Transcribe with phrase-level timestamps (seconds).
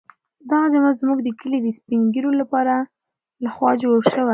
[0.49, 2.31] دغه جومات زموږ د کلي د سپین ږیرو
[3.45, 4.29] لخوا جوړ شوی.